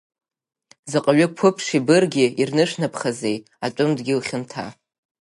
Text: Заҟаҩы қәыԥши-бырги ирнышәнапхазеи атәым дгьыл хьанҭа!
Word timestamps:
Заҟаҩы 0.91 1.27
қәыԥши-бырги 1.37 2.25
ирнышәнапхазеи 2.41 3.37
атәым 3.65 3.91
дгьыл 3.97 4.19
хьанҭа! 4.27 4.65